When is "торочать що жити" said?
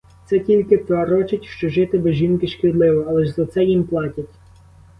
0.77-1.97